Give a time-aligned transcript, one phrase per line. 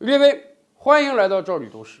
[0.00, 2.00] 列位，欢迎来到赵吕都市。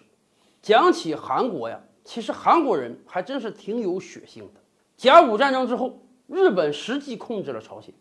[0.62, 4.60] 讲起韩国呀，其实韩国人还真是挺有血性的。
[4.96, 7.92] 甲午战争之后，日本实际控制了朝鲜，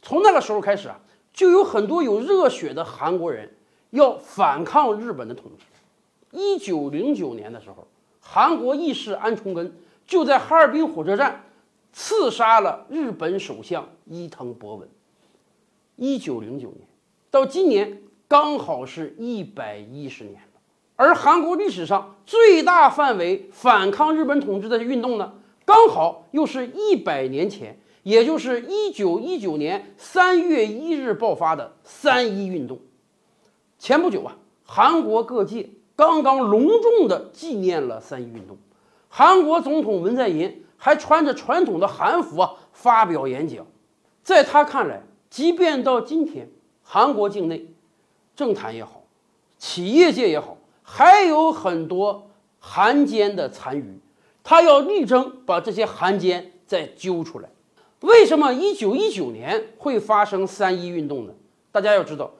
[0.00, 1.00] 从那个时候开始啊，
[1.32, 3.52] 就有很多有热血的韩国人
[3.90, 5.64] 要反抗日本的统治。
[6.30, 7.88] 一九零九年的时候，
[8.20, 11.46] 韩国义士安重根就在哈尔滨火车站
[11.92, 14.88] 刺杀了日本首相伊藤博文。
[15.96, 16.86] 一九零九年
[17.28, 20.60] 到今年刚好是一百一十年了，
[20.96, 25.32] 而韩国历史上最大范围反抗日本统治的运动呢？
[25.64, 32.78] 刚好又是一百年前，也就是一九一九年三月一日爆发的三一运动。
[33.78, 38.58] 前不久啊，韩国各界刚刚隆重地纪念了三一运动。
[39.08, 43.66] 韩国总统文在寅还穿着传统的韩服啊发表演讲。
[44.22, 46.50] 在他看来，即便到今天，
[46.82, 47.66] 韩国境内
[48.38, 49.02] 政坛也好，
[49.58, 53.98] 企业界也好，还有很多韩奸的残余。
[54.44, 57.48] 他要力争把这些汉奸再揪出来。
[58.02, 61.32] 为什么一九一九年会发生三一运动呢？
[61.72, 62.30] 大家要知道，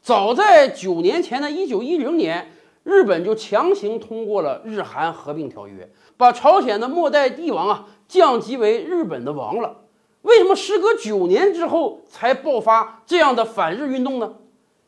[0.00, 2.52] 早在九年前的一九一零年，
[2.84, 9.78] 日本就强行通过了日韩合并条约，把朝鲜的末代帝王啊降级为日本的王了。
[10.22, 14.34] 为什么时隔九年之后才爆发这样的反日运动呢？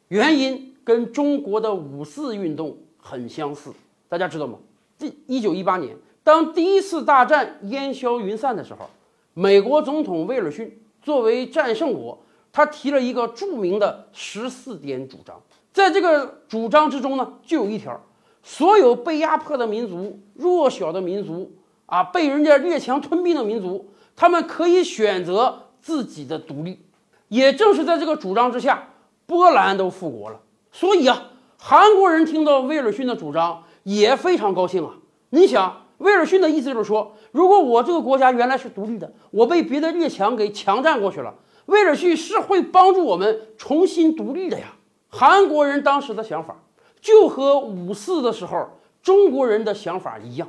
[0.06, 3.72] 原因跟中国的五四运动很相似，
[4.08, 4.58] 大家知道吗？
[4.98, 5.96] 这一九一八年。
[6.22, 8.88] 当第一次大战烟消云散的时候，
[9.34, 12.18] 美国总统威尔逊作为战胜国，
[12.52, 15.40] 他提了一个著名的十四点主张。
[15.72, 17.98] 在这个主张之中呢，就有一条：
[18.42, 21.50] 所有被压迫的民族、弱小的民族
[21.86, 26.80] 啊，被人家列强吞并的民族，他们可以选择自己的独立。
[27.28, 28.88] 也正是在这个主张之下，
[29.24, 30.40] 波兰都复国了。
[30.72, 34.94] 所以啊，韩国人听到威尔逊的主张也非常高兴啊。
[35.30, 35.86] 你想。
[36.00, 41.34] 威尔逊的意思就是说，如果我这个国家原来是独立的，我被别的列强给强占过去了，
[41.66, 44.68] 威尔逊是会帮助我们重新独立的呀。
[45.10, 46.56] 韩国人当时的想法
[47.02, 48.66] 就和五四的时候
[49.02, 50.48] 中国人的想法一样。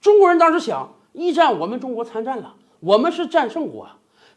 [0.00, 3.88] 中国人当时想，一战我们中国参战了，我们是战胜国，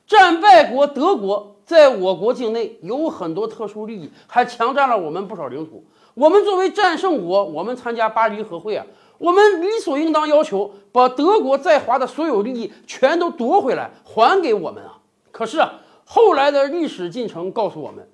[0.07, 5.83] 战败国德国在我国境内有很多特殊利益，还强占了我们不少领土。
[6.13, 8.85] 我们作为战胜国，我们参加巴黎和会啊。
[9.17, 14.99] 我们理所应当要求把德国在华的所有利益全都夺回来，还给我们啊！
[15.31, 15.73] 可是啊，
[16.03, 18.07] 后来的历史进程告诉我们，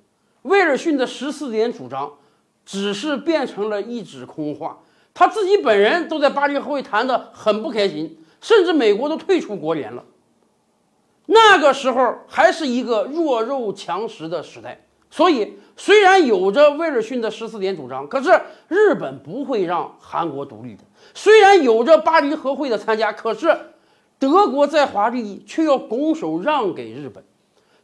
[0.43, 2.11] 威尔逊的十四点主张
[2.63, 4.77] 只是变成了一纸空话。
[5.13, 10.03] 他自己本人都在巴黎和会谈得很不开心，甚至美国都退出国联了。
[11.33, 14.85] 那个时候还是一个弱肉强食的时代。
[15.09, 18.29] 所以，虽然有着威尔逊的十四点主张，可是
[18.67, 20.83] 日本不会让韩国独立的。
[21.13, 23.57] 虽然有着巴黎和会的参加，可是
[24.19, 27.23] 德国在华利益却要拱手让给日本。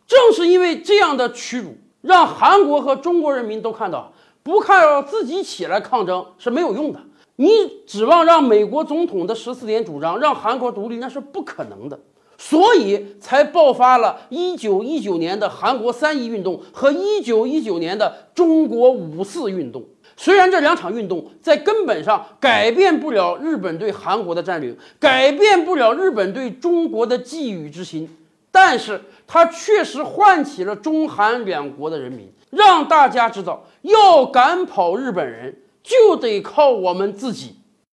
[0.06, 4.12] 正是因为这样的屈辱，让韩国和中国人民都看到，
[4.44, 7.00] 不靠自己起来抗争是没有用的。
[7.36, 12.00] 你指望让美国总统的十四点主张让韩国独立，那是不可能的。
[12.38, 19.84] 所以才爆发了1919年的韩国三一运动和1919年的中国五四运动。
[20.16, 28.10] 虽然这两场运动在根本上改变不了日本对韩国的占领，改变不了日本对中国的觊觎之心，
[28.52, 37.56] 但是它确实唤起了中韩两国的人民，让大家知道，要赶跑日本人，就得靠我们自己。